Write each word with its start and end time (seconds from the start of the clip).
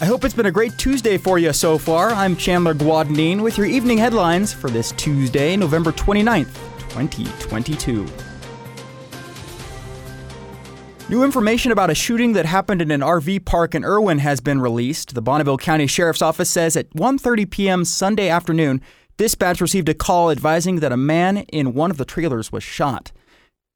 I 0.00 0.04
hope 0.04 0.24
it's 0.24 0.34
been 0.34 0.46
a 0.46 0.52
great 0.52 0.78
Tuesday 0.78 1.18
for 1.18 1.40
you 1.40 1.52
so 1.52 1.76
far. 1.76 2.10
I'm 2.10 2.36
Chandler 2.36 2.72
Guadagnine 2.72 3.42
with 3.42 3.58
your 3.58 3.66
evening 3.66 3.98
headlines 3.98 4.52
for 4.52 4.70
this 4.70 4.92
Tuesday, 4.92 5.56
November 5.56 5.90
29th, 5.90 6.54
2022. 6.90 8.06
New 11.08 11.24
information 11.24 11.72
about 11.72 11.90
a 11.90 11.96
shooting 11.96 12.32
that 12.34 12.46
happened 12.46 12.80
in 12.80 12.92
an 12.92 13.00
RV 13.00 13.44
park 13.44 13.74
in 13.74 13.84
Irwin 13.84 14.18
has 14.18 14.40
been 14.40 14.60
released. 14.60 15.16
The 15.16 15.22
Bonneville 15.22 15.58
County 15.58 15.88
Sheriff's 15.88 16.22
Office 16.22 16.48
says 16.48 16.76
at 16.76 16.88
1:30 16.90 17.50
p.m. 17.50 17.84
Sunday 17.84 18.28
afternoon, 18.28 18.80
dispatch 19.16 19.60
received 19.60 19.88
a 19.88 19.94
call 19.94 20.30
advising 20.30 20.76
that 20.76 20.92
a 20.92 20.96
man 20.96 21.38
in 21.48 21.74
one 21.74 21.90
of 21.90 21.96
the 21.96 22.04
trailers 22.04 22.52
was 22.52 22.62
shot. 22.62 23.10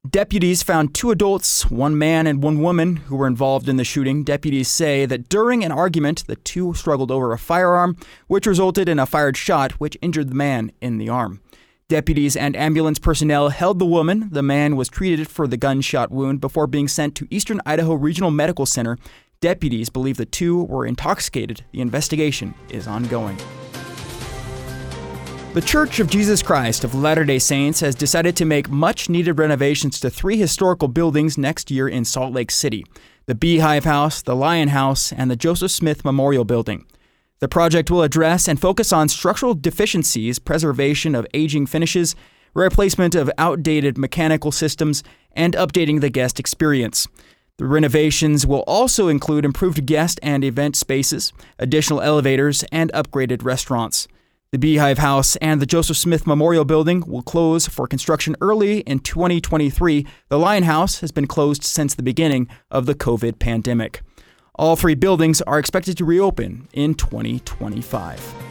Deputies 0.09 0.61
found 0.61 0.93
two 0.93 1.11
adults, 1.11 1.71
one 1.71 1.97
man 1.97 2.27
and 2.27 2.43
one 2.43 2.61
woman, 2.61 2.97
who 2.97 3.15
were 3.15 3.25
involved 3.25 3.69
in 3.69 3.77
the 3.77 3.85
shooting. 3.85 4.25
Deputies 4.25 4.67
say 4.67 5.05
that 5.05 5.29
during 5.29 5.63
an 5.63 5.71
argument, 5.71 6.27
the 6.27 6.35
two 6.35 6.73
struggled 6.73 7.09
over 7.09 7.31
a 7.31 7.37
firearm, 7.37 7.95
which 8.27 8.45
resulted 8.45 8.89
in 8.89 8.99
a 8.99 9.05
fired 9.05 9.37
shot 9.37 9.71
which 9.73 9.97
injured 10.01 10.29
the 10.29 10.35
man 10.35 10.73
in 10.81 10.97
the 10.97 11.07
arm. 11.07 11.41
Deputies 11.87 12.35
and 12.35 12.53
ambulance 12.53 12.99
personnel 12.99 13.47
held 13.47 13.79
the 13.79 13.85
woman. 13.85 14.27
The 14.29 14.43
man 14.43 14.75
was 14.75 14.89
treated 14.89 15.29
for 15.29 15.47
the 15.47 15.57
gunshot 15.57 16.11
wound 16.11 16.41
before 16.41 16.67
being 16.67 16.89
sent 16.89 17.15
to 17.15 17.27
Eastern 17.29 17.61
Idaho 17.65 17.93
Regional 17.93 18.29
Medical 18.29 18.65
Center. 18.65 18.97
Deputies 19.39 19.89
believe 19.89 20.17
the 20.17 20.25
two 20.25 20.63
were 20.65 20.85
intoxicated. 20.85 21.63
The 21.71 21.79
investigation 21.79 22.55
is 22.69 22.87
ongoing. 22.87 23.37
The 25.53 25.61
Church 25.61 25.99
of 25.99 26.09
Jesus 26.09 26.41
Christ 26.41 26.83
of 26.83 26.95
Latter 26.95 27.23
day 27.23 27.37
Saints 27.37 27.79
has 27.81 27.93
decided 27.93 28.35
to 28.37 28.43
make 28.43 28.71
much 28.71 29.07
needed 29.07 29.37
renovations 29.37 29.99
to 29.99 30.09
three 30.09 30.35
historical 30.35 30.87
buildings 30.87 31.37
next 31.37 31.69
year 31.69 31.87
in 31.87 32.05
Salt 32.05 32.33
Lake 32.33 32.49
City 32.49 32.83
the 33.27 33.35
Beehive 33.35 33.83
House, 33.83 34.23
the 34.23 34.35
Lion 34.35 34.69
House, 34.69 35.13
and 35.13 35.29
the 35.29 35.35
Joseph 35.35 35.69
Smith 35.69 36.03
Memorial 36.03 36.43
Building. 36.43 36.87
The 37.37 37.47
project 37.47 37.91
will 37.91 38.01
address 38.01 38.47
and 38.47 38.59
focus 38.59 38.91
on 38.91 39.09
structural 39.09 39.53
deficiencies, 39.53 40.39
preservation 40.39 41.13
of 41.13 41.27
aging 41.35 41.67
finishes, 41.67 42.15
replacement 42.55 43.13
of 43.13 43.29
outdated 43.37 43.95
mechanical 43.95 44.51
systems, 44.51 45.03
and 45.33 45.53
updating 45.53 46.01
the 46.01 46.09
guest 46.09 46.39
experience. 46.39 47.07
The 47.59 47.67
renovations 47.67 48.47
will 48.47 48.63
also 48.65 49.07
include 49.07 49.45
improved 49.45 49.85
guest 49.85 50.19
and 50.23 50.43
event 50.43 50.75
spaces, 50.75 51.31
additional 51.59 52.01
elevators, 52.01 52.63
and 52.71 52.91
upgraded 52.93 53.43
restaurants. 53.43 54.07
The 54.53 54.59
Beehive 54.59 54.99
House 54.99 55.35
and 55.37 55.59
the 55.59 55.65
Joseph 55.65 55.97
Smith 55.97 56.27
Memorial 56.27 56.63
Building 56.63 57.03
will 57.07 57.23
close 57.23 57.65
for 57.65 57.87
construction 57.87 58.35
early 58.39 58.81
in 58.81 58.99
2023. 58.99 60.05
The 60.29 60.37
Lion 60.37 60.61
House 60.61 60.99
has 60.99 61.11
been 61.11 61.25
closed 61.25 61.63
since 61.63 61.95
the 61.95 62.03
beginning 62.03 62.47
of 62.69 62.85
the 62.85 62.93
COVID 62.93 63.39
pandemic. 63.39 64.03
All 64.53 64.75
three 64.75 64.93
buildings 64.93 65.41
are 65.41 65.57
expected 65.57 65.97
to 65.97 66.05
reopen 66.05 66.67
in 66.71 66.93
2025. 66.93 68.42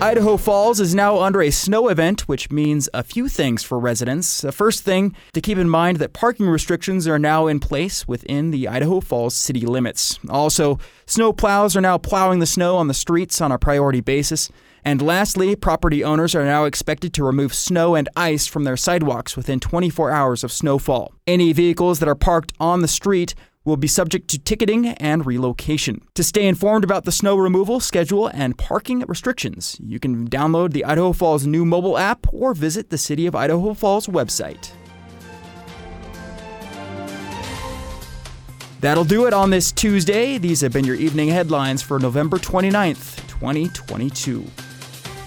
Idaho 0.00 0.36
Falls 0.36 0.80
is 0.80 0.94
now 0.94 1.20
under 1.20 1.40
a 1.40 1.50
snow 1.50 1.88
event, 1.88 2.28
which 2.28 2.50
means 2.50 2.88
a 2.92 3.02
few 3.02 3.28
things 3.28 3.62
for 3.62 3.78
residents. 3.78 4.42
The 4.42 4.52
first 4.52 4.82
thing 4.82 5.14
to 5.32 5.40
keep 5.40 5.56
in 5.56 5.68
mind 5.68 5.98
that 5.98 6.12
parking 6.12 6.46
restrictions 6.46 7.08
are 7.08 7.18
now 7.18 7.46
in 7.46 7.60
place 7.60 8.06
within 8.06 8.50
the 8.50 8.68
Idaho 8.68 9.00
Falls 9.00 9.34
city 9.34 9.60
limits. 9.60 10.18
Also, 10.28 10.78
snow 11.06 11.32
plows 11.32 11.76
are 11.76 11.80
now 11.80 11.96
plowing 11.96 12.40
the 12.40 12.46
snow 12.46 12.76
on 12.76 12.88
the 12.88 12.94
streets 12.94 13.40
on 13.40 13.52
a 13.52 13.58
priority 13.58 14.00
basis. 14.00 14.50
And 14.84 15.00
lastly, 15.00 15.56
property 15.56 16.04
owners 16.04 16.34
are 16.34 16.44
now 16.44 16.64
expected 16.64 17.14
to 17.14 17.24
remove 17.24 17.54
snow 17.54 17.94
and 17.94 18.08
ice 18.16 18.46
from 18.46 18.64
their 18.64 18.76
sidewalks 18.76 19.36
within 19.36 19.58
24 19.60 20.10
hours 20.10 20.44
of 20.44 20.52
snowfall. 20.52 21.14
Any 21.26 21.52
vehicles 21.54 22.00
that 22.00 22.08
are 22.08 22.14
parked 22.14 22.52
on 22.60 22.82
the 22.82 22.88
street 22.88 23.34
will 23.64 23.76
be 23.76 23.88
subject 23.88 24.28
to 24.28 24.38
ticketing 24.38 24.88
and 24.88 25.24
relocation. 25.24 26.02
To 26.14 26.22
stay 26.22 26.46
informed 26.46 26.84
about 26.84 27.04
the 27.04 27.12
snow 27.12 27.36
removal 27.36 27.80
schedule 27.80 28.28
and 28.28 28.58
parking 28.58 29.00
restrictions, 29.08 29.78
you 29.82 29.98
can 29.98 30.28
download 30.28 30.72
the 30.72 30.84
Idaho 30.84 31.12
Falls 31.12 31.46
new 31.46 31.64
mobile 31.64 31.96
app 31.96 32.26
or 32.32 32.54
visit 32.54 32.90
the 32.90 32.98
City 32.98 33.26
of 33.26 33.34
Idaho 33.34 33.72
Falls 33.74 34.06
website. 34.06 34.72
That'll 38.80 39.04
do 39.04 39.26
it 39.26 39.32
on 39.32 39.48
this 39.48 39.72
Tuesday. 39.72 40.36
These 40.36 40.60
have 40.60 40.72
been 40.74 40.84
your 40.84 40.96
evening 40.96 41.28
headlines 41.28 41.80
for 41.80 41.98
November 41.98 42.36
29th, 42.36 43.26
2022. 43.28 44.44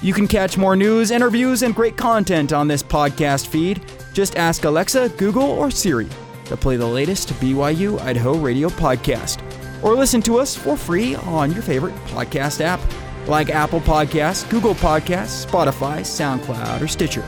You 0.03 0.13
can 0.13 0.27
catch 0.27 0.59
more 0.59 0.75
news, 0.75 1.09
interviews, 1.09 1.63
and 1.63 1.73
great 1.73 1.97
content 1.97 2.53
on 2.53 2.67
this 2.67 2.83
podcast 2.83 3.47
feed. 3.47 3.81
Just 4.13 4.35
ask 4.35 4.63
Alexa, 4.63 5.09
Google, 5.17 5.41
or 5.41 5.71
Siri 5.71 6.07
to 6.47 6.57
play 6.57 6.75
the 6.75 6.85
latest 6.85 7.29
BYU 7.33 7.99
Idaho 8.01 8.35
radio 8.37 8.69
podcast. 8.69 9.41
Or 9.83 9.95
listen 9.95 10.21
to 10.23 10.39
us 10.39 10.55
for 10.55 10.75
free 10.75 11.15
on 11.15 11.51
your 11.51 11.61
favorite 11.61 11.95
podcast 12.05 12.61
app 12.61 12.79
like 13.27 13.49
Apple 13.49 13.81
Podcasts, 13.81 14.49
Google 14.49 14.75
Podcasts, 14.75 15.45
Spotify, 15.45 15.99
SoundCloud, 15.99 16.81
or 16.81 16.87
Stitcher. 16.87 17.25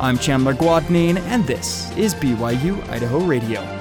I'm 0.00 0.18
Chandler 0.18 0.54
Guadagnine, 0.54 1.18
and 1.20 1.46
this 1.46 1.94
is 1.96 2.14
BYU 2.14 2.86
Idaho 2.88 3.20
Radio. 3.20 3.75